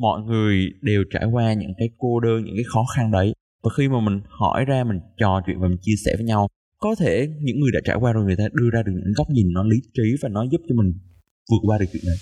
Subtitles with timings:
[0.00, 3.32] mọi người đều trải qua những cái cô đơn những cái khó khăn đấy.
[3.62, 6.48] Và khi mà mình hỏi ra mình trò chuyện và mình chia sẻ với nhau
[6.78, 9.30] có thể những người đã trải qua rồi người ta đưa ra được những góc
[9.30, 10.92] nhìn nó lý trí và nó giúp cho mình
[11.50, 12.16] vượt qua được chuyện này.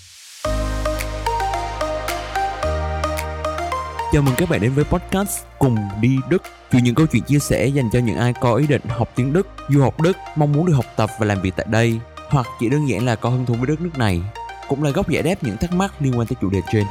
[4.13, 6.41] Chào mừng các bạn đến với podcast Cùng đi Đức.
[6.71, 9.33] Chuyện những câu chuyện chia sẻ dành cho những ai có ý định học tiếng
[9.33, 12.47] Đức, du học Đức, mong muốn được học tập và làm việc tại đây Hoặc
[12.59, 14.21] chỉ đơn giản là có hứng thú với đất nước này
[14.67, 16.83] Cũng là góc giải đáp những thắc mắc liên quan tới chủ đề trên.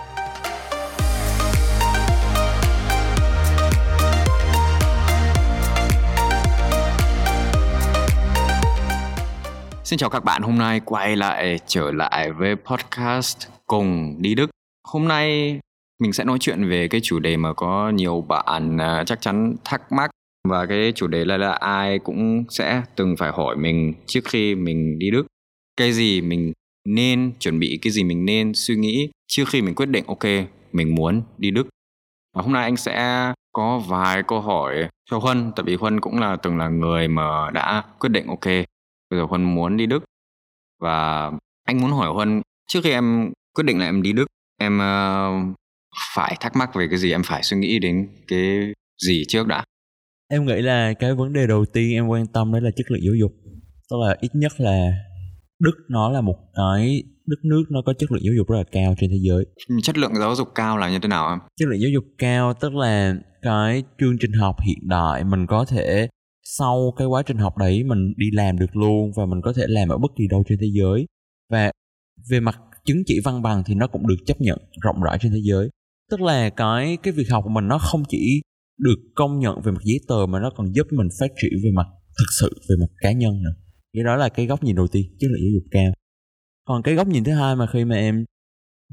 [9.89, 14.51] Xin chào các bạn, hôm nay quay lại trở lại với podcast cùng đi Đức.
[14.89, 15.59] Hôm nay
[16.01, 19.55] mình sẽ nói chuyện về cái chủ đề mà có nhiều bạn à, chắc chắn
[19.65, 20.11] thắc mắc
[20.49, 24.55] và cái chủ đề là, là ai cũng sẽ từng phải hỏi mình trước khi
[24.55, 25.27] mình đi Đức.
[25.77, 26.53] Cái gì mình
[26.89, 30.25] nên chuẩn bị, cái gì mình nên suy nghĩ trước khi mình quyết định ok,
[30.73, 31.69] mình muốn đi Đức.
[32.37, 36.21] Và hôm nay anh sẽ có vài câu hỏi cho Huân, tại vì Huân cũng
[36.21, 38.47] là từng là người mà đã quyết định ok,
[39.11, 40.05] bây giờ Huân muốn đi Đức.
[40.81, 41.31] Và
[41.65, 44.27] anh muốn hỏi Huân trước khi em quyết định là em đi Đức
[44.59, 45.57] em uh,
[46.15, 47.13] phải thắc mắc về cái gì?
[47.13, 48.73] Em phải suy nghĩ đến cái
[49.07, 49.65] gì trước đã?
[50.31, 53.01] Em nghĩ là cái vấn đề đầu tiên em quan tâm đấy là chất lượng
[53.05, 53.33] giáo dục.
[53.91, 54.93] Tức là ít nhất là
[55.61, 58.65] Đức nó là một cái đất nước nó có chất lượng giáo dục rất là
[58.73, 59.47] cao trên thế giới.
[59.83, 61.39] Chất lượng giáo dục cao là như thế nào em?
[61.57, 65.65] Chất lượng giáo dục cao tức là cái chương trình học hiện đại mình có
[65.65, 66.09] thể
[66.57, 69.63] sau cái quá trình học đấy mình đi làm được luôn và mình có thể
[69.69, 71.07] làm ở bất kỳ đâu trên thế giới.
[71.51, 71.73] Và
[72.31, 75.33] về mặt chứng chỉ văn bằng thì nó cũng được chấp nhận rộng rãi trên
[75.33, 75.69] thế giới.
[76.11, 78.41] Tức là cái cái việc học của mình nó không chỉ
[78.79, 81.71] được công nhận về mặt giấy tờ mà nó còn giúp mình phát triển về
[81.75, 81.87] mặt
[82.19, 83.55] thực sự, về mặt cá nhân nữa.
[83.93, 85.93] Cái đó là cái góc nhìn đầu tiên chất lượng giáo dục cao.
[86.65, 88.25] Còn cái góc nhìn thứ hai mà khi mà em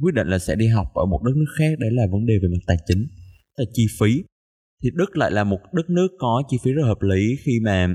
[0.02, 2.34] quyết định là sẽ đi học ở một đất nước khác, đấy là vấn đề
[2.42, 3.08] về mặt tài chính
[3.58, 4.24] là chi phí
[4.84, 7.88] thì Đức lại là một đất nước có chi phí rất hợp lý khi mà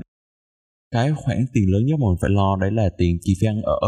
[0.91, 3.61] cái khoản tiền lớn nhất mà mình phải lo đấy là tiền chi phí ăn
[3.61, 3.79] ở.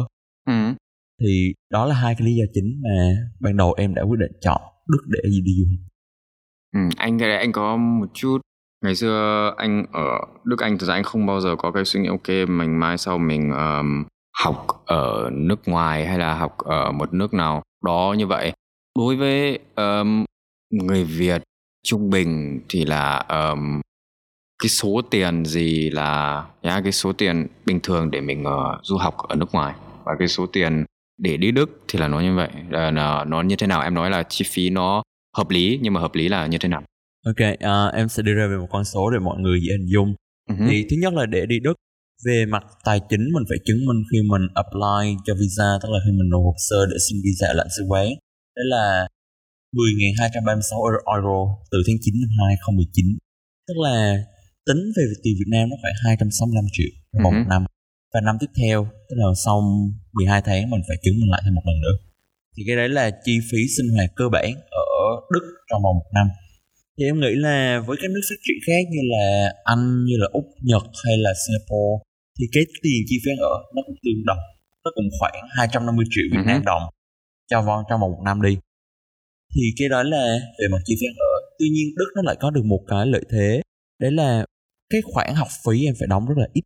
[0.46, 0.76] Ừ.
[1.22, 4.32] thì đó là hai cái lý do chính mà ban đầu em đã quyết định
[4.42, 5.94] chọn Đức để gì đi du học.
[6.74, 8.38] Ừ, anh cái này anh có một chút.
[8.86, 12.00] Ngày xưa anh ở Đức Anh thực ra anh không bao giờ có cái suy
[12.00, 14.04] nghĩ ok mình mai sau mình um,
[14.44, 18.54] học ở nước ngoài hay là học ở một nước nào đó như vậy.
[19.00, 20.26] Đối với um,
[20.70, 21.44] người Việt
[21.84, 23.82] trung bình thì là um,
[24.64, 28.98] cái số tiền gì là yeah, cái số tiền bình thường để mình uh, du
[28.98, 29.74] học ở nước ngoài
[30.06, 30.86] và cái số tiền
[31.18, 33.94] để đi Đức thì là nó như vậy uh, nó, nó như thế nào em
[33.94, 35.04] nói là chi phí nó
[35.38, 36.84] hợp lý nhưng mà hợp lý là như thế nào
[37.26, 39.88] Ok, uh, em sẽ đưa ra về một con số để mọi người dễ hình
[39.94, 40.16] dung.
[40.50, 40.70] Uh-huh.
[40.70, 41.74] Thì thứ nhất là để đi Đức
[42.26, 46.00] về mặt tài chính mình phải chứng minh khi mình apply cho visa tức là
[46.06, 48.08] khi mình nộp hồ sơ để xin visa lãnh sự quán
[48.56, 49.08] đấy là
[49.74, 51.38] 10.236 euro
[51.72, 53.18] từ tháng 9 năm 2019
[53.68, 54.24] tức là
[54.68, 56.92] tính về tiền Việt Nam nó khoảng 265 triệu
[57.24, 57.48] một uh-huh.
[57.48, 57.62] năm.
[58.14, 59.58] Và năm tiếp theo tức là sau
[60.14, 61.96] 12 tháng mình phải chứng minh lại thêm một lần nữa.
[62.58, 64.88] Thì cái đấy là chi phí sinh hoạt cơ bản ở
[65.34, 66.28] Đức trong vòng một năm.
[66.98, 70.28] Thì em nghĩ là với các nước phát triển khác như là Anh như là
[70.40, 71.96] Úc Nhật hay là Singapore
[72.40, 74.44] thì cái tiền chi phí ở nó cũng tương đồng.
[74.84, 76.66] Nó cũng khoảng 250 triệu Việt Nam uh-huh.
[76.72, 76.84] đồng
[77.50, 77.58] cho
[77.90, 78.58] trong vòng một năm đi
[79.56, 81.34] thì cái đó là về mặt chi phí ăn ở.
[81.60, 83.62] Tuy nhiên đức nó lại có được một cái lợi thế.
[84.02, 84.46] Đấy là
[84.90, 86.62] cái khoản học phí em phải đóng rất là ít.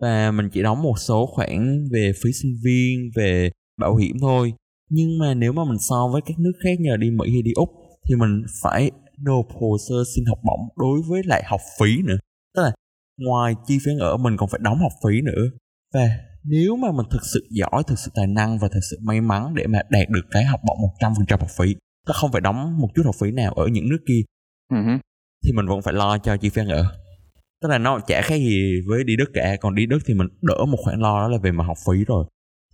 [0.00, 3.50] Và mình chỉ đóng một số khoản về phí sinh viên, về
[3.80, 4.52] bảo hiểm thôi.
[4.90, 7.42] Nhưng mà nếu mà mình so với các nước khác như là đi mỹ hay
[7.42, 7.68] đi úc,
[8.08, 12.18] thì mình phải nộp hồ sơ xin học bổng đối với lại học phí nữa.
[12.56, 12.72] Tức là
[13.18, 15.42] ngoài chi phí ở, mình còn phải đóng học phí nữa.
[15.94, 19.20] Và nếu mà mình thực sự giỏi, thực sự tài năng và thực sự may
[19.20, 21.74] mắn để mà đạt được cái học bổng 100% học phí
[22.10, 24.22] ta không phải đóng một chút học phí nào ở những nước kia.
[24.72, 24.98] Uh-huh.
[25.44, 26.84] thì mình vẫn phải lo cho chi phí ăn ở
[27.62, 30.28] tức là nó chả khác gì với đi đức cả còn đi đức thì mình
[30.42, 32.24] đỡ một khoản lo đó là về mặt học phí rồi.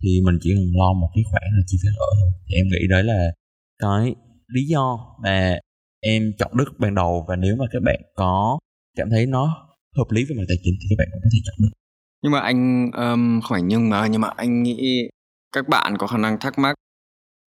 [0.03, 2.31] Thì mình chỉ cần lo một cái khoản là chi phí ăn ở thôi.
[2.47, 3.31] Thì em nghĩ đấy là
[3.79, 4.15] cái
[4.47, 5.57] lý do mà
[5.99, 8.59] em chọn đức ban đầu và nếu mà các bạn có
[8.97, 9.67] cảm thấy nó
[9.97, 11.69] hợp lý về mặt tài chính thì các bạn cũng có thể chọn đức.
[12.23, 15.09] Nhưng mà anh um, không phải nhưng mà nhưng mà anh nghĩ
[15.51, 16.75] các bạn có khả năng thắc mắc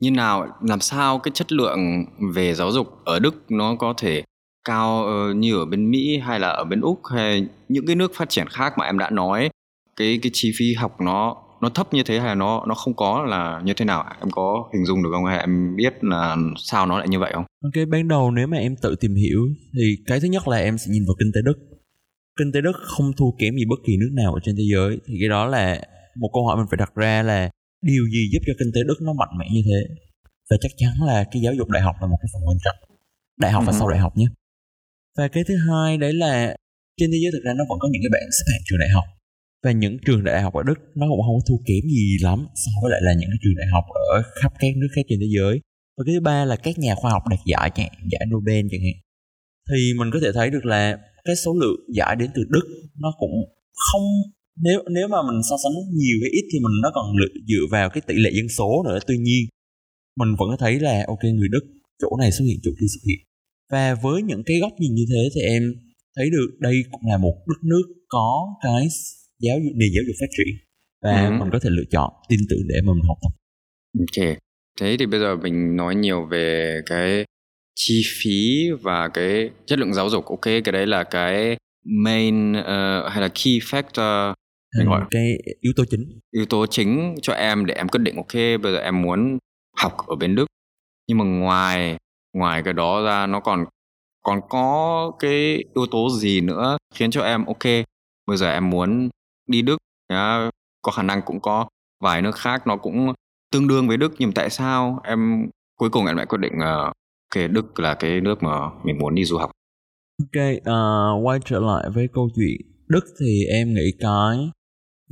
[0.01, 2.05] như nào, làm sao cái chất lượng
[2.35, 4.23] về giáo dục ở Đức nó có thể
[4.65, 8.13] cao ờ, như ở bên Mỹ hay là ở bên Úc hay những cái nước
[8.15, 9.51] phát triển khác mà em đã nói?
[9.97, 12.95] Cái cái chi phí học nó nó thấp như thế hay là nó nó không
[12.97, 14.05] có là như thế nào?
[14.21, 15.25] Em có hình dung được không?
[15.25, 17.45] Hay em biết là sao nó lại như vậy không?
[17.65, 19.41] Ok, ban đầu nếu mà em tự tìm hiểu
[19.77, 21.55] thì cái thứ nhất là em sẽ nhìn vào kinh tế Đức.
[22.39, 24.99] Kinh tế Đức không thua kém gì bất kỳ nước nào ở trên thế giới.
[25.07, 25.81] Thì cái đó là
[26.21, 27.51] một câu hỏi mình phải đặt ra là
[27.83, 29.95] điều gì giúp cho kinh tế Đức nó mạnh mẽ như thế?
[30.51, 32.77] Và chắc chắn là cái giáo dục đại học là một cái phần quan trọng.
[33.41, 34.27] Đại học và sau đại học nhé.
[35.19, 36.57] Và cái thứ hai đấy là
[36.97, 38.89] trên thế giới thực ra nó vẫn có những cái bảng xếp hạng trường đại
[38.89, 39.05] học.
[39.65, 42.47] Và những trường đại học ở Đức nó cũng không có thua kém gì lắm
[42.55, 45.19] so với lại là những cái trường đại học ở khắp các nước khác trên
[45.21, 45.61] thế giới.
[45.97, 48.81] Và cái thứ ba là các nhà khoa học đạt giải chẳng giải Nobel chẳng
[48.87, 48.97] hạn.
[49.71, 52.67] Thì mình có thể thấy được là cái số lượng giải đến từ Đức
[52.99, 53.35] nó cũng
[53.73, 54.03] không
[54.63, 57.07] nếu nếu mà mình so sánh nhiều hay ít thì mình nó còn
[57.49, 58.99] dựa vào cái tỷ lệ dân số nữa.
[59.07, 59.43] Tuy nhiên
[60.17, 61.65] mình vẫn thấy là ok người Đức
[62.03, 63.21] chỗ này xuất hiện chỗ kia xuất hiện.
[63.73, 65.63] Và với những cái góc nhìn như thế thì em
[66.17, 68.89] thấy được đây cũng là một đất nước có cái
[69.39, 70.55] giáo dục nền giáo dục phát triển
[71.03, 71.33] và ừ.
[71.41, 73.33] mình có thể lựa chọn tin tưởng để mà mình học tập.
[73.99, 74.39] Ok.
[74.81, 77.25] Thế thì bây giờ mình nói nhiều về cái
[77.75, 80.25] chi phí và cái chất lượng giáo dục.
[80.25, 82.65] Ok cái đấy là cái main uh,
[83.11, 84.35] hay là key factor
[84.79, 86.19] mình gọi cái yếu tố chính.
[86.31, 89.39] Yếu tố chính cho em để em quyết định ok bây giờ em muốn
[89.77, 90.47] học ở bên đức.
[91.09, 91.97] Nhưng mà ngoài
[92.33, 93.65] ngoài cái đó ra nó còn
[94.25, 97.65] còn có cái yếu tố gì nữa khiến cho em ok
[98.27, 99.09] bây giờ em muốn
[99.47, 99.77] đi đức.
[100.13, 100.51] Nhá,
[100.83, 101.69] có khả năng cũng có
[102.01, 103.13] vài nước khác nó cũng
[103.53, 106.93] tương đương với đức nhưng tại sao em cuối cùng em lại quyết định uh,
[107.35, 108.51] ok đức là cái nước mà
[108.85, 109.51] mình muốn đi du học?
[110.19, 112.57] Ok uh, quay trở lại với câu chuyện
[112.89, 114.51] đức thì em nghĩ cái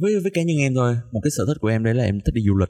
[0.00, 0.96] với với cá nhân em thôi.
[1.12, 2.68] Một cái sở thích của em đấy là em thích đi du lịch.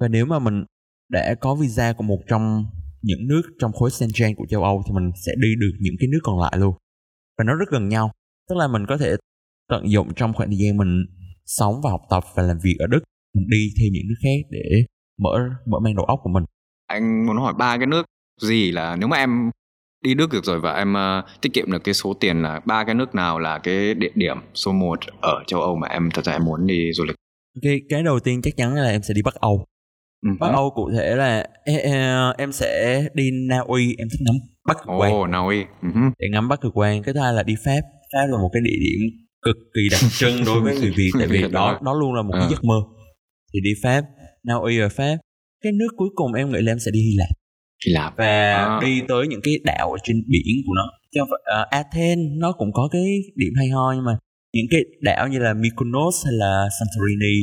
[0.00, 0.64] Và nếu mà mình
[1.10, 2.64] đã có visa của một trong
[3.02, 6.08] những nước trong khối Schengen của châu Âu thì mình sẽ đi được những cái
[6.12, 6.74] nước còn lại luôn.
[7.38, 8.12] Và nó rất gần nhau.
[8.48, 9.16] Tức là mình có thể
[9.68, 11.04] tận dụng trong khoảng thời gian mình
[11.46, 13.00] sống và học tập và làm việc ở Đức,
[13.34, 14.84] mình đi thêm những nước khác để
[15.18, 15.30] mở
[15.66, 16.44] mở mang đầu óc của mình.
[16.86, 18.06] Anh muốn hỏi ba cái nước
[18.42, 19.50] gì là nếu mà em
[20.02, 22.84] đi Đức được rồi và em uh, tiết kiệm được cái số tiền là ba
[22.84, 26.24] cái nước nào là cái địa điểm số 1 ở châu Âu mà em thật
[26.24, 27.16] ra em muốn đi du lịch.
[27.54, 29.64] Ok, cái đầu tiên chắc chắn là em sẽ đi Bắc Âu.
[30.26, 30.38] Uh-huh.
[30.40, 31.48] Bắc Âu cụ thể là
[32.38, 34.34] em sẽ đi Na Uy, em thích ngắm
[34.66, 35.12] Bắc cực quang.
[35.12, 35.64] Ồ, Na Uy.
[35.82, 36.10] Uh-huh.
[36.18, 37.02] Để ngắm Bắc cực quang.
[37.02, 37.80] Cái thứ hai là đi Pháp.
[38.12, 41.26] Pháp là một cái địa điểm cực kỳ đặc trưng đối với người Việt tại
[41.26, 42.48] vì đó đó luôn là một cái à.
[42.50, 42.74] giấc mơ.
[43.52, 44.02] Thì đi Pháp,
[44.44, 45.16] Na Uy ở Pháp.
[45.64, 47.28] Cái nước cuối cùng em nghĩ là em sẽ đi Hy Lạp.
[47.86, 48.78] Hy Lạp và à.
[48.82, 50.90] đi tới những cái đảo ở trên biển của nó.
[51.14, 54.18] Cho uh, Athens nó cũng có cái điểm hay ho nhưng mà
[54.52, 57.34] những cái đảo như là Mykonos hay là Santorini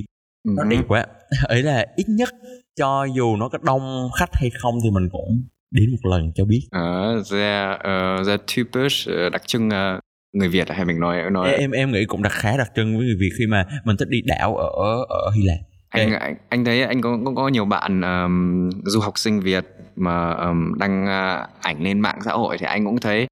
[0.48, 0.56] uh-huh.
[0.56, 0.70] nó ừ.
[0.70, 1.06] đẹp quá.
[1.44, 2.30] Ấy là ít nhất
[2.76, 6.46] cho dù nó có đông khách hay không thì mình cũng đến một lần cho
[6.46, 6.62] biết.
[6.72, 10.04] Ờ uh, ra uh, ra typisch đặc trưng uh,
[10.34, 13.06] người Việt hay mình nói nói em em nghĩ cũng đặc khá đặc trưng với
[13.06, 14.70] người Việt khi mà mình thích đi đảo ở
[15.10, 19.00] ở Hy Lạp anh anh, anh thấy anh có có, có nhiều bạn um, du
[19.00, 23.00] học sinh Việt mà um, đăng uh, ảnh lên mạng xã hội thì anh cũng
[23.00, 23.28] thấy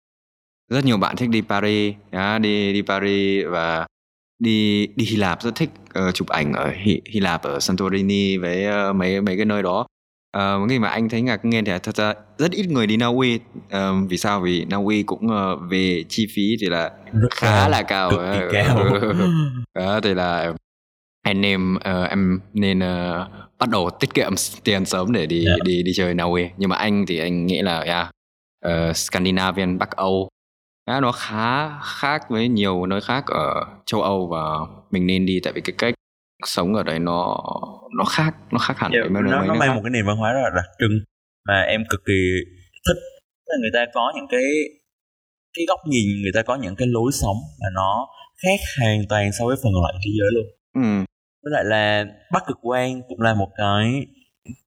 [0.72, 3.88] rất nhiều bạn thích đi Paris yeah, đi đi Paris và
[4.40, 5.70] đi đi Hy Lạp rất thích
[6.08, 9.64] uh, chụp ảnh ở Hy, Hy Lạp ở Santorini với uh, mấy mấy cái nơi
[9.64, 9.86] đó.
[10.38, 13.06] Uh, khi mà anh thấy ngạc nhiên thì thật ra rất ít người đi Na
[13.06, 14.42] Uy uh, vì sao?
[14.42, 18.18] Vì Na Uy cũng uh, về chi phí thì là rất khá là cao, kỳ
[18.52, 18.86] cao.
[19.76, 20.54] đó thì là
[21.22, 23.28] anh em uh, em nên uh,
[23.60, 24.34] bắt đầu tiết kiệm
[24.64, 25.58] tiền sớm để đi yeah.
[25.58, 25.64] Dạ.
[25.66, 28.10] đi đi chơi Uy nhưng mà anh thì anh nghĩ là yeah,
[28.68, 30.30] uh, Scandinavian Bắc Âu
[30.88, 34.44] yeah, nó khá khác với nhiều nơi khác ở châu Âu và
[34.92, 35.94] mình nên đi tại vì cái cách
[36.46, 37.44] sống ở đấy nó
[37.98, 39.76] nó khác nó khác hẳn yeah, dạ, nó, nó mang khác.
[39.76, 41.00] một cái nền văn hóa rất là đặc trưng
[41.48, 42.14] mà em cực kỳ
[42.88, 42.98] thích
[43.46, 44.44] là người ta có những cái
[45.54, 48.08] cái góc nhìn người ta có những cái lối sống mà nó
[48.44, 51.06] khác hoàn toàn so với phần lại thế giới luôn ừ
[51.44, 54.06] với lại là bắc cực quan cũng là một cái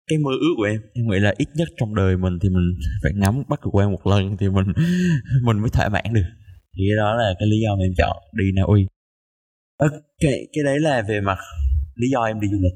[0.07, 0.81] cái mơ ước của em.
[0.95, 3.93] Em nghĩ là ít nhất trong đời mình thì mình phải ngắm bắc cực quan
[3.93, 4.67] một lần thì mình
[5.45, 6.27] mình mới thỏa mãn được.
[6.77, 8.87] Thì đó là cái lý do mà em chọn đi Na Uy
[9.79, 11.39] ok cái đấy là về mặt
[11.95, 12.73] lý do em đi du lịch.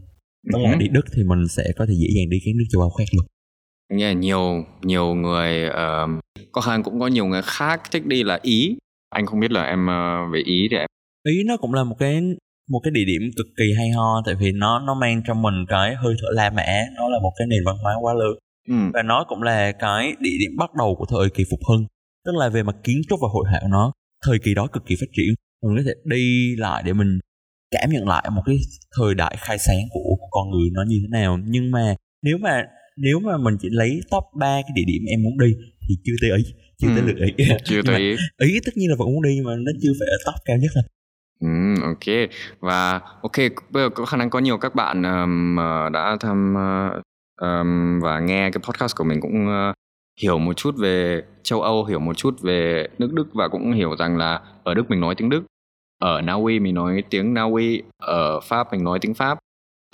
[0.52, 0.76] Đó là ừ.
[0.78, 3.05] đi Đức thì mình sẽ có thể dễ dàng đi các nước châu Âu khác
[3.17, 3.26] luôn.
[3.93, 8.38] Nghe nhiều nhiều người uh, có năng cũng có nhiều người khác thích đi là
[8.43, 8.76] ý.
[9.11, 10.87] Anh không biết là em uh, về ý thì em
[11.28, 12.23] ý nó cũng là một cái
[12.69, 15.65] một cái địa điểm cực kỳ hay ho tại vì nó nó mang trong mình
[15.69, 18.39] cái hơi thở La Mã nó là một cái nền văn hóa quá lớn.
[18.69, 18.75] Ừ.
[18.95, 21.87] và nó cũng là cái địa điểm bắt đầu của thời kỳ phục hưng
[22.27, 23.93] tức là về mặt kiến trúc và hội họa nó
[24.25, 25.35] thời kỳ đó cực kỳ phát triển.
[25.63, 27.19] Mình có thể đi lại để mình
[27.71, 28.57] cảm nhận lại một cái
[28.99, 31.39] thời đại khai sáng của, của con người nó như thế nào.
[31.45, 32.65] Nhưng mà nếu mà
[32.97, 35.55] nếu mà mình chỉ lấy top 3 cái địa điểm em muốn đi
[35.89, 36.45] thì chưa tới ý
[36.79, 36.95] chưa ừ.
[36.97, 38.17] tới lượt ý chưa tới ý.
[38.39, 40.71] ý tất nhiên là vẫn muốn đi mà nó chưa phải ở top cao nhất
[40.75, 40.85] thôi
[41.40, 42.28] Ừm, ok.
[42.61, 43.33] Và ok,
[43.71, 47.00] bây giờ có khả năng có nhiều các bạn, ờm, ờ, đã tham, ơ,
[47.40, 49.73] ờm, và nghe cái podcast của mình cũng, ơ,
[50.21, 53.97] hiểu một chút về châu Âu, hiểu một chút về nước Đức và cũng hiểu
[53.97, 55.42] rằng là ở Đức mình nói tiếng Đức,
[56.00, 59.38] ở Na Uy mình nói tiếng Na Uy, ở Pháp mình nói tiếng Pháp.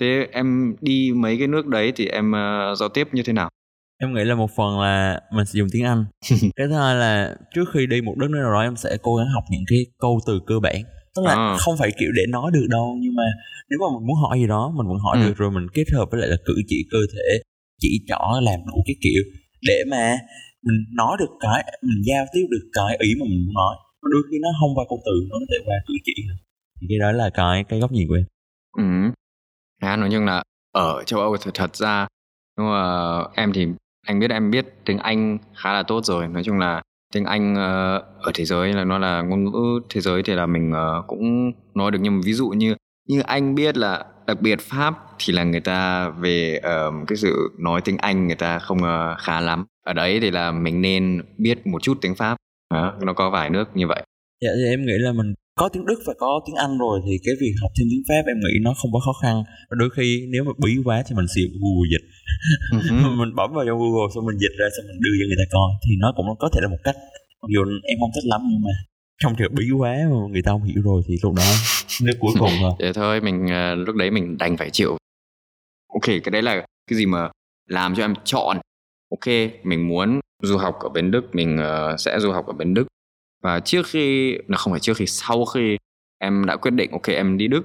[0.00, 3.50] Thế em đi mấy cái nước đấy thì em, ơ, giao tiếp như thế nào?
[3.98, 6.04] em nghĩ là một phần là mình sử dụng tiếng anh
[6.56, 9.16] cái thứ hai là trước khi đi một đất nước nào đó em sẽ cố
[9.16, 10.76] gắng học những cái câu từ cơ bản
[11.14, 11.56] tức là à.
[11.58, 13.22] không phải kiểu để nói được đâu nhưng mà
[13.70, 15.26] nếu mà mình muốn hỏi gì đó mình vẫn hỏi ừ.
[15.26, 17.42] được rồi mình kết hợp với lại là cử chỉ cơ thể
[17.80, 19.22] chỉ trỏ làm đủ cái kiểu
[19.62, 20.18] để mà
[20.62, 23.76] mình nói được cái mình giao tiếp được cái ý mà mình muốn nói.
[24.02, 26.14] Đôi khi nó không qua câu từ nó có thể qua cử chỉ
[26.80, 28.24] thì cái đó là cái cái góc nhìn của em.
[28.76, 29.10] Ừ.
[29.80, 30.42] À, nói chung là
[30.72, 32.06] ở châu âu thật, thật ra
[32.58, 33.66] nhưng mà em thì
[34.06, 36.28] anh biết em biết tiếng anh khá là tốt rồi.
[36.28, 36.82] Nói chung là
[37.14, 40.46] tiếng anh ờ, ở thế giới là nó là ngôn ngữ thế giới thì là
[40.46, 41.98] mình ờ, cũng nói được.
[42.02, 42.74] Nhưng mà ví dụ như
[43.08, 47.48] như anh biết là đặc biệt pháp thì là người ta về um, cái sự
[47.58, 49.64] nói tiếng anh người ta không uh, khá lắm.
[49.86, 52.36] Ở đấy thì là mình nên biết một chút tiếng pháp.
[52.74, 54.02] Đó, nó có vài nước như vậy.
[54.40, 57.12] Dạ thì em nghĩ là mình có tiếng Đức và có tiếng Anh rồi thì
[57.24, 59.36] cái việc học thêm tiếng Pháp em nghĩ nó không có khó khăn.
[59.70, 62.06] Và đôi khi nếu mà bí quá thì mình dụng Google dịch.
[62.76, 63.16] Uh-huh.
[63.20, 65.46] mình bấm vào trong Google xong mình dịch ra xong mình đưa cho người ta
[65.54, 65.68] coi.
[65.84, 66.96] Thì nó cũng có thể là một cách.
[67.42, 68.74] Mặc dù em không thích lắm nhưng mà
[69.22, 71.50] trong trường bí quá mà người ta không hiểu rồi thì lúc đó
[72.02, 74.90] nước cuối cùng rồi thế thôi mình uh, lúc đấy mình đành phải chịu.
[75.94, 77.28] Ok cái đấy là cái gì mà
[77.68, 78.56] làm cho em chọn.
[79.10, 79.34] Ok
[79.64, 82.86] mình muốn du học ở bên đức mình uh, sẽ du học ở bên đức
[83.44, 85.76] và trước khi nó không phải trước khi sau khi
[86.18, 87.64] em đã quyết định ok em đi đức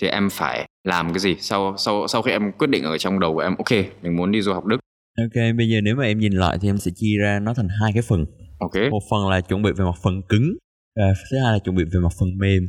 [0.00, 1.36] thì em phải làm cái gì?
[1.38, 4.32] Sau sau sau khi em quyết định ở trong đầu của em ok mình muốn
[4.32, 4.76] đi du học đức.
[5.18, 7.68] Ok bây giờ nếu mà em nhìn lại thì em sẽ chia ra nó thành
[7.80, 8.24] hai cái phần.
[8.58, 8.90] Ok.
[8.90, 10.56] Một phần là chuẩn bị về mặt phần cứng
[10.96, 12.62] và thứ hai là chuẩn bị về mặt phần mềm.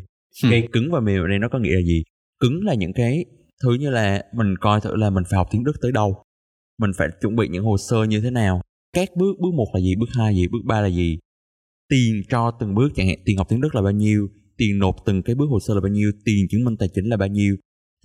[0.44, 0.52] Hmm.
[0.52, 2.04] cái cứng và mềm ở đây nó có nghĩa là gì?
[2.40, 3.26] Cứng là những cái
[3.64, 6.24] thứ như là mình coi thử là mình phải học tiếng đức tới đâu.
[6.80, 8.62] Mình phải chuẩn bị những hồ sơ như thế nào?
[8.94, 9.96] Các bước bước một là gì?
[9.96, 10.48] Bước hai là gì?
[10.48, 11.20] Bước ba là gì
[11.90, 14.28] tiền cho từng bước chẳng hạn tiền học tiếng Đức là bao nhiêu
[14.58, 17.06] tiền nộp từng cái bước hồ sơ là bao nhiêu tiền chứng minh tài chính
[17.06, 17.56] là bao nhiêu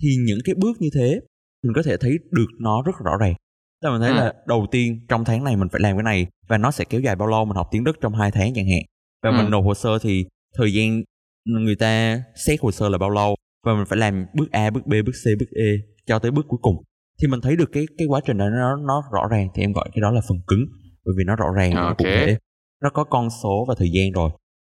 [0.03, 1.19] thì những cái bước như thế
[1.63, 3.33] mình có thể thấy được nó rất rõ ràng
[3.81, 4.15] Tức là mình thấy à.
[4.15, 7.01] là đầu tiên trong tháng này mình phải làm cái này và nó sẽ kéo
[7.01, 8.81] dài bao lâu mình học tiếng Đức trong hai tháng chẳng hạn
[9.23, 9.37] và ừ.
[9.37, 10.25] mình nộp hồ sơ thì
[10.57, 11.03] thời gian
[11.45, 13.35] người ta xét hồ sơ là bao lâu
[13.65, 15.71] và mình phải làm bước A, bước B, bước C, bước E
[16.05, 16.75] cho tới bước cuối cùng
[17.21, 19.71] thì mình thấy được cái cái quá trình đó nó nó rõ ràng thì em
[19.71, 20.65] gọi cái đó là phần cứng
[21.05, 21.95] bởi vì nó rõ ràng okay.
[21.97, 22.37] cụ thể
[22.81, 24.31] nó có con số và thời gian rồi.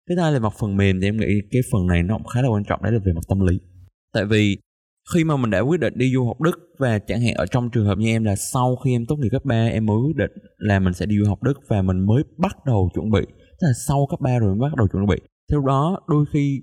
[0.08, 2.42] Thứ hai là mặt phần mềm thì em nghĩ cái phần này nó cũng khá
[2.42, 3.60] là quan trọng, đấy là về mặt tâm lý.
[4.14, 4.58] Tại vì
[5.14, 7.70] khi mà mình đã quyết định đi du học Đức và chẳng hạn ở trong
[7.70, 10.16] trường hợp như em là sau khi em tốt nghiệp cấp 3 em mới quyết
[10.16, 13.20] định là mình sẽ đi du học Đức và mình mới bắt đầu chuẩn bị.
[13.28, 15.16] Tức là sau cấp 3 rồi mới bắt đầu chuẩn bị.
[15.50, 16.60] Theo đó, đôi khi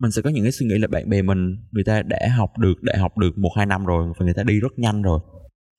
[0.00, 2.50] mình sẽ có những cái suy nghĩ là bạn bè mình, người ta đã học
[2.58, 5.20] được đại học được một, hai năm rồi và người ta đi rất nhanh rồi.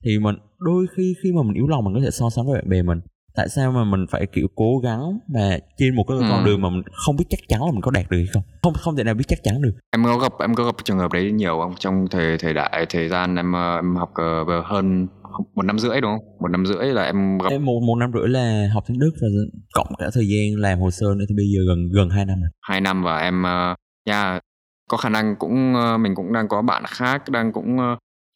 [0.04, 2.54] Thì mình, đôi khi khi mà mình yếu lòng, mình có thể so sánh với
[2.54, 3.00] bạn bè mình
[3.36, 6.24] tại sao mà mình phải kiểu cố gắng mà trên một cái ừ.
[6.30, 8.42] con đường mà mình không biết chắc chắn là mình có đạt được hay không?
[8.62, 9.72] Không không thể nào biết chắc chắn được.
[9.90, 11.74] Em có gặp em có gặp trường hợp đấy nhiều không?
[11.78, 15.06] Trong thời thời đại thời gian em ờ, em học uh, hơn
[15.54, 16.38] một năm rưỡi đúng không?
[16.40, 19.12] Một năm rưỡi là em gặp em một một năm rưỡi là học tiếng đức
[19.20, 19.28] và
[19.74, 22.40] cộng cả thời gian làm hồ sơ nữa thì bây giờ gần gần hai năm
[22.40, 22.50] rồi.
[22.62, 24.42] Hai năm và em uh, yeah,
[24.90, 27.76] có khả năng cũng mình cũng đang có bạn khác đang cũng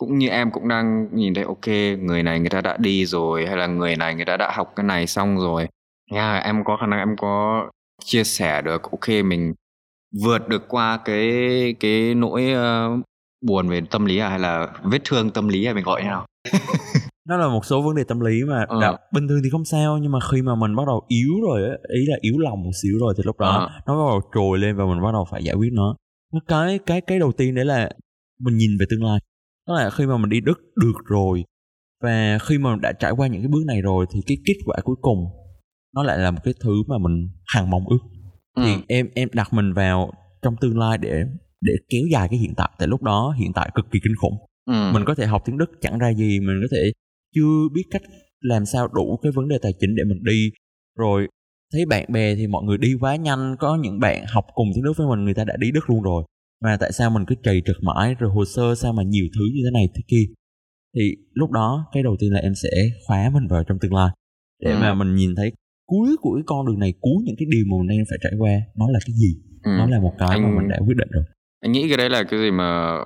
[0.00, 3.46] cũng như em cũng đang nhìn thấy ok người này người ta đã đi rồi
[3.46, 5.68] hay là người này người ta đã học cái này xong rồi
[6.10, 7.64] nha yeah, em có khả năng em có
[8.04, 9.54] chia sẻ được ok mình
[10.24, 11.30] vượt được qua cái
[11.80, 13.00] cái nỗi uh,
[13.46, 16.08] buồn về tâm lý à hay là vết thương tâm lý à mình gọi thế
[16.08, 16.26] nào
[17.28, 18.78] nó là một số vấn đề tâm lý mà ừ.
[18.80, 21.68] đạo, bình thường thì không sao nhưng mà khi mà mình bắt đầu yếu rồi
[21.68, 23.68] á ý là yếu lòng một xíu rồi thì lúc đó ừ.
[23.86, 25.96] nó bắt đầu trồi lên và mình bắt đầu phải giải quyết nó
[26.48, 27.90] cái cái cái đầu tiên đấy là
[28.40, 29.18] mình nhìn về tương lai
[29.70, 31.44] tức là khi mà mình đi đức được rồi.
[32.02, 34.76] Và khi mà đã trải qua những cái bước này rồi thì cái kết quả
[34.84, 35.18] cuối cùng
[35.94, 37.98] nó lại là một cái thứ mà mình hằng mong ước.
[38.56, 38.62] Ừ.
[38.64, 40.12] thì em em đặt mình vào
[40.42, 41.22] trong tương lai để
[41.60, 42.70] để kéo dài cái hiện tại.
[42.78, 44.34] Tại lúc đó hiện tại cực kỳ kinh khủng.
[44.66, 44.90] Ừ.
[44.94, 46.40] mình có thể học tiếng đức chẳng ra gì.
[46.40, 46.92] Mình có thể
[47.34, 48.02] chưa biết cách
[48.40, 50.50] làm sao đủ cái vấn đề tài chính để mình đi.
[50.98, 51.28] Rồi
[51.72, 53.56] thấy bạn bè thì mọi người đi quá nhanh.
[53.58, 56.02] Có những bạn học cùng tiếng đức với mình người ta đã đi đức luôn
[56.02, 56.24] rồi
[56.64, 59.44] mà tại sao mình cứ trầy trật mãi rồi hồ sơ sao mà nhiều thứ
[59.54, 60.24] như thế này thế kia?
[60.96, 62.68] Thì lúc đó cái đầu tiên là em sẽ
[63.06, 64.08] khóa mình vào trong tương lai.
[64.60, 64.78] Để ừ.
[64.80, 65.52] mà mình nhìn thấy
[65.86, 68.32] cuối của cái con đường này cuối những cái điều mà mình đang phải trải
[68.38, 69.34] qua nó là cái gì?
[69.62, 69.70] Ừ.
[69.78, 71.24] nó là một cái anh, mà mình đã quyết định rồi.
[71.60, 72.98] anh nghĩ cái đấy là cái gì mà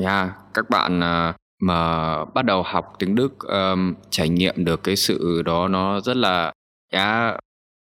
[0.00, 4.96] yeah, các bạn uh, mà bắt đầu học tiếng Đức um, trải nghiệm được cái
[4.96, 6.52] sự đó nó rất là
[6.92, 7.40] yeah,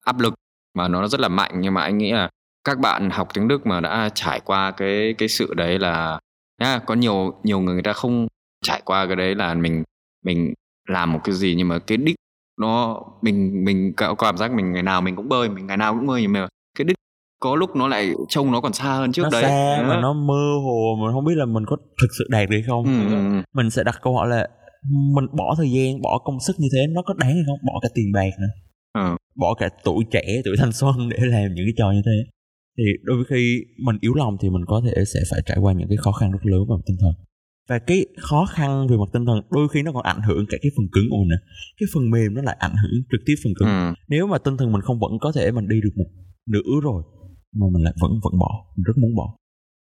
[0.04, 0.34] áp lực
[0.74, 1.52] mà nó rất là mạnh.
[1.60, 2.30] Nhưng mà anh nghĩ là
[2.68, 6.18] các bạn học tiếng Đức mà đã trải qua cái cái sự đấy là
[6.60, 8.26] nhá, có nhiều nhiều người người ta không
[8.64, 9.82] trải qua cái đấy là mình
[10.24, 10.54] mình
[10.88, 12.16] làm một cái gì nhưng mà cái đích
[12.60, 15.94] nó mình mình có cảm giác mình ngày nào mình cũng bơi mình ngày nào
[15.94, 16.48] cũng bơi nhưng mà
[16.78, 16.96] cái đích
[17.40, 19.42] có lúc nó lại trông nó còn xa hơn trước nó đấy.
[19.42, 22.60] xa mà nó mơ hồ mình không biết là mình có thực sự đạt được
[22.66, 22.84] không.
[22.84, 23.42] Ừ.
[23.54, 24.48] mình sẽ đặt câu hỏi là
[25.14, 27.58] mình bỏ thời gian bỏ công sức như thế nó có đáng hay không?
[27.66, 28.52] Bỏ cả tiền bạc nữa.
[29.02, 29.16] Ừ.
[29.36, 32.37] bỏ cả tuổi trẻ tuổi thanh xuân để làm những cái trò như thế
[32.78, 35.88] thì đôi khi mình yếu lòng thì mình có thể sẽ phải trải qua những
[35.88, 37.12] cái khó khăn rất lớn về mặt tinh thần.
[37.68, 40.56] Và cái khó khăn về mặt tinh thần đôi khi nó còn ảnh hưởng cả
[40.62, 41.42] cái phần cứng của mình nữa.
[41.80, 43.68] Cái phần mềm nó lại ảnh hưởng trực tiếp phần cứng.
[43.68, 43.94] Ừ.
[44.08, 46.10] nếu mà tinh thần mình không vẫn có thể mình đi được một
[46.46, 47.02] nửa rồi
[47.56, 49.36] mà mình lại vẫn vẫn bỏ mình rất muốn bỏ.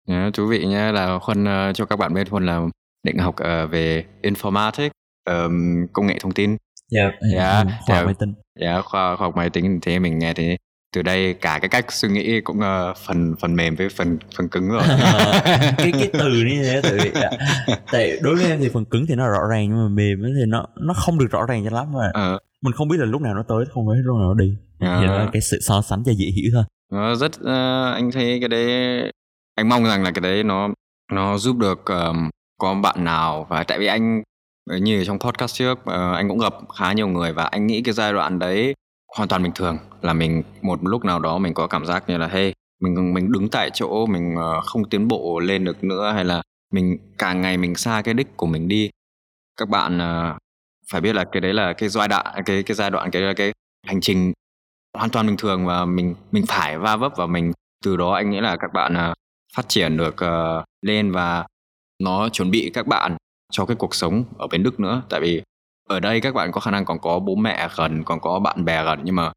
[0.08, 0.92] Yeah, thú vị nha.
[0.92, 2.60] Là Khuân uh, cho các bạn biết Khuân là
[3.04, 4.90] định học uh, về informatics
[5.30, 6.56] um, công nghệ thông tin.
[6.90, 8.34] Dạ yeah, yeah, khoa học máy tính.
[8.60, 9.78] Dạ yeah, khoa, khoa học máy tính.
[9.82, 10.56] Thế mình nghe thế
[10.94, 14.48] từ đây cả cái cách suy nghĩ cũng uh, phần phần mềm với phần phần
[14.48, 14.82] cứng rồi
[15.78, 17.10] cái cái từ như thế tại vì
[17.92, 20.46] tại đối với em thì phần cứng thì nó rõ ràng nhưng mà mềm thì
[20.48, 22.42] nó nó không được rõ ràng cho lắm mà uh.
[22.62, 25.00] mình không biết là lúc nào nó tới không biết lúc nào nó đi uh.
[25.00, 28.38] thì là cái sự so sánh cho dễ hiểu thôi nó rất uh, anh thấy
[28.40, 28.68] cái đấy
[29.54, 30.68] anh mong rằng là cái đấy nó
[31.12, 34.22] nó giúp được um, có bạn nào và tại vì anh
[34.80, 37.94] như trong podcast trước uh, anh cũng gặp khá nhiều người và anh nghĩ cái
[37.94, 38.74] giai đoạn đấy
[39.18, 42.18] hoàn toàn bình thường, là mình, một lúc nào đó mình có cảm giác như
[42.18, 46.12] là, hey, mình mình đứng tại chỗ, mình ờ, không tiến bộ lên được nữa,
[46.14, 48.90] hay là mình, càng ngày mình xa cái đích của mình đi.
[49.56, 50.38] Các bạn ờ,
[50.90, 53.32] phải biết là cái đấy là cái giai đoạn, cái cái giai đoạn, cái là
[53.34, 53.52] cái
[53.86, 54.32] hành trình
[54.98, 57.52] hoàn toàn bình thường và mình mình phải va vấp và mình.
[57.84, 59.14] Từ đó anh nghĩ là các bạn ờ,
[59.56, 60.16] phát triển được
[60.82, 61.46] lên và
[62.02, 63.16] nó chuẩn bị các bạn
[63.52, 65.02] cho cái cuộc sống ở bên Đức nữa.
[65.10, 65.42] Tại vì
[65.88, 68.64] ở đây các bạn có khả năng còn có bố mẹ gần còn có bạn
[68.64, 69.32] bè gần nhưng mà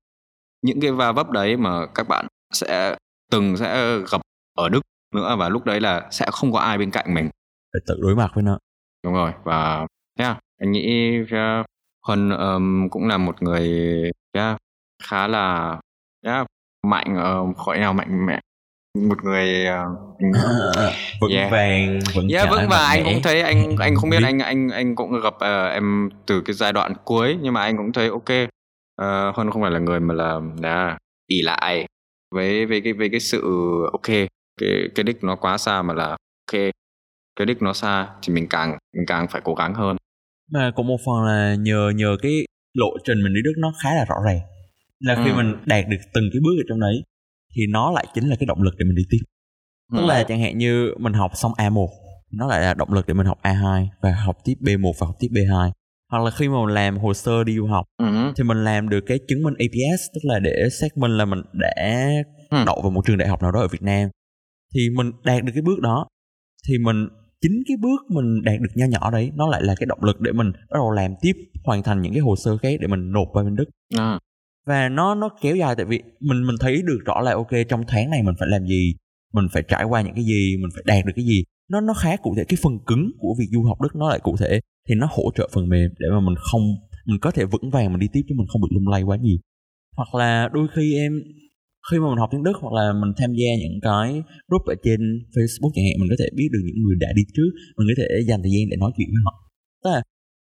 [0.62, 2.96] những cái va vấp đấy mà các bạn sẽ
[3.32, 4.22] từng sẽ gặp
[4.58, 4.82] ở Đức
[5.16, 7.30] nữa và lúc đấy là sẽ không có ai bên cạnh mình.
[7.74, 8.58] Phải tự đối mặt với nó.
[9.04, 9.88] Đúng rồi và
[10.20, 11.66] yeah, anh nghĩ uh,
[12.08, 13.70] Huân um, cũng là một người
[14.34, 14.58] yeah,
[15.04, 15.80] khá là
[16.26, 16.48] yeah,
[16.88, 17.18] mạnh
[17.50, 18.40] uh, khỏi nào mạnh mẽ
[19.00, 20.00] một người uh,
[21.22, 21.52] vững yeah.
[21.52, 24.96] vàng vững yeah, vững và anh cũng thấy anh anh không biết anh anh anh
[24.96, 28.50] cũng gặp uh, em từ cái giai đoạn cuối nhưng mà anh cũng thấy ok.
[29.02, 31.88] Uh, hơn không phải là người mà là đã ỉ lại
[32.36, 33.42] với với cái với cái sự
[33.92, 34.08] ok.
[34.62, 36.62] Cái cái đích nó quá xa mà là ok.
[37.36, 39.98] Cái đích nó xa thì mình càng mình càng phải cố gắng hơn.
[40.52, 43.90] Mà cũng một phần là nhờ nhờ cái lộ trình mình đi Đức nó khá
[43.96, 44.40] là rõ ràng.
[45.00, 45.36] Là khi ừ.
[45.36, 47.04] mình đạt được từng cái bước ở trong đấy
[47.56, 49.20] thì nó lại chính là cái động lực để mình đi tiếp
[49.92, 50.06] tức ừ.
[50.06, 51.88] là chẳng hạn như mình học xong A1
[52.32, 55.16] nó lại là động lực để mình học A2 và học tiếp B1 và học
[55.20, 55.72] tiếp B2
[56.12, 58.34] hoặc là khi mà mình làm hồ sơ đi du học uh-huh.
[58.38, 61.42] thì mình làm được cái chứng minh APS tức là để xác minh là mình
[61.54, 62.10] đã
[62.50, 62.66] uh-huh.
[62.66, 64.10] đậu vào một trường đại học nào đó ở Việt Nam
[64.76, 66.08] thì mình đạt được cái bước đó
[66.68, 67.08] thì mình
[67.42, 70.22] chính cái bước mình đạt được nho nhỏ đấy nó lại là cái động lực
[70.22, 71.34] để mình bắt đầu làm tiếp
[71.66, 74.20] hoàn thành những cái hồ sơ khác để mình nộp vào bên Đức uh-huh
[74.66, 77.84] và nó nó kéo dài tại vì mình mình thấy được rõ là, ok, trong
[77.88, 78.94] tháng này mình phải làm gì,
[79.34, 81.44] mình phải trải qua những cái gì, mình phải đạt được cái gì.
[81.72, 82.44] Nó nó khá cụ thể.
[82.50, 85.24] Cái phần cứng của việc du học đức nó lại cụ thể, thì nó hỗ
[85.36, 86.62] trợ phần mềm để mà mình không,
[87.06, 89.18] mình có thể vững vàng mình đi tiếp chứ mình không bị lung lay quá
[89.18, 89.38] nhiều.
[89.98, 91.12] Hoặc là đôi khi em,
[91.92, 94.76] khi mà mình học tiếng Đức hoặc là mình tham gia những cái group ở
[94.84, 95.00] trên
[95.36, 97.94] Facebook chẳng hạn, mình có thể biết được những người đã đi trước, mình có
[97.98, 99.34] thể dành thời gian để nói chuyện với họ.
[99.84, 100.02] Tức là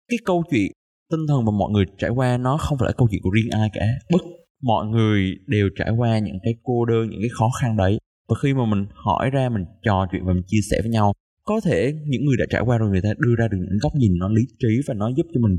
[0.09, 0.73] cái câu chuyện
[1.11, 3.51] tinh thần mà mọi người trải qua nó không phải là câu chuyện của riêng
[3.51, 3.87] ai cả.
[4.13, 4.23] Bất
[4.63, 7.99] mọi người đều trải qua những cái cô đơn những cái khó khăn đấy.
[8.29, 11.13] Và khi mà mình hỏi ra mình trò chuyện và mình chia sẻ với nhau
[11.45, 13.93] có thể những người đã trải qua rồi người ta đưa ra được những góc
[13.95, 15.59] nhìn nó lý trí và nó giúp cho mình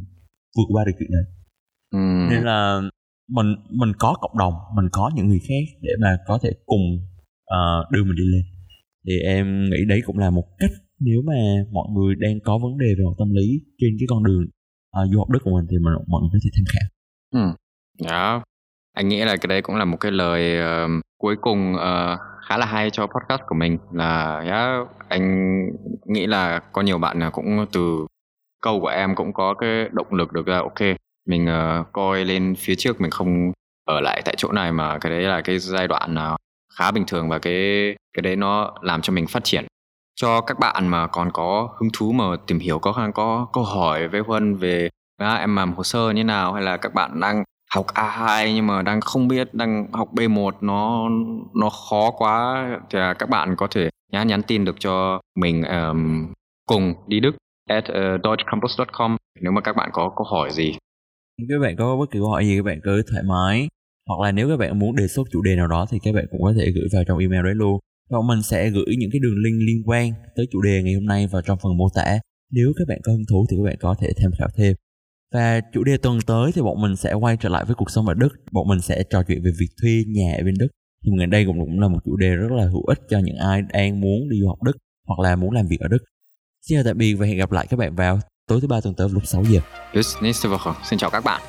[0.57, 1.25] vượt qua được chuyện này.
[1.91, 2.33] Ừ.
[2.35, 2.81] nên là
[3.29, 6.85] mình mình có cộng đồng mình có những người khác để mà có thể cùng
[7.53, 8.41] uh, đưa mình đi lên.
[9.07, 11.39] Thì em nghĩ đấy cũng là một cách nếu mà
[11.71, 14.45] mọi người đang có vấn đề về mặt tâm lý trên cái con đường
[14.97, 16.89] Ờ, uh, du học Đức của mình thì mình mọi người có thể tham khảo.
[17.41, 17.53] Ừ.
[18.07, 18.43] Đó.
[18.93, 22.57] Anh nghĩ là cái đấy cũng là một cái lời uh, cuối cùng uh, khá
[22.57, 25.65] là hay cho podcast của mình là yeah, anh
[26.05, 28.07] nghĩ là có nhiều bạn cũng từ
[28.61, 32.55] câu của em cũng có cái động lực được ra ok mình uh, coi lên
[32.57, 33.51] phía trước mình không
[33.85, 36.37] ở lại tại chỗ này mà cái đấy là cái giai đoạn uh,
[36.77, 39.65] khá bình thường và cái cái đấy nó làm cho mình phát triển
[40.21, 44.07] cho các bạn mà còn có hứng thú mà tìm hiểu có có câu hỏi
[44.07, 47.43] với Huân về à, em làm hồ sơ như nào hay là các bạn đang
[47.75, 51.09] học A2 nhưng mà đang không biết đang học B1 nó
[51.55, 55.63] nó khó quá thì à, các bạn có thể nhắn nhắn tin được cho mình
[55.63, 56.27] um,
[56.65, 57.35] cùng đi Đức
[57.69, 60.73] at ờ, uh, deutschcampus.com nếu mà các bạn có câu hỏi gì.
[61.49, 63.67] Các bạn có bất kỳ câu hỏi gì các bạn cứ thoải mái
[64.09, 66.25] hoặc là nếu các bạn muốn đề xuất chủ đề nào đó thì các bạn
[66.31, 69.19] cũng có thể gửi vào trong email đấy luôn Bọn mình sẽ gửi những cái
[69.19, 72.19] đường link liên quan tới chủ đề ngày hôm nay vào trong phần mô tả.
[72.51, 74.75] Nếu các bạn có hứng thú thì các bạn có thể tham khảo thêm.
[75.33, 78.07] Và chủ đề tuần tới thì bọn mình sẽ quay trở lại với cuộc sống
[78.07, 78.29] ở Đức.
[78.51, 80.67] Bọn mình sẽ trò chuyện về việc thuê nhà ở bên Đức.
[81.05, 83.35] Thì ngày đây cũng, cũng là một chủ đề rất là hữu ích cho những
[83.35, 86.03] ai đang muốn đi du học Đức hoặc là muốn làm việc ở Đức.
[86.61, 88.95] Xin chào tạm biệt và hẹn gặp lại các bạn vào tối thứ ba tuần
[88.95, 89.59] tới lúc 6 giờ.
[89.95, 90.73] Bis nächste Woche.
[90.89, 91.41] Xin chào các bạn.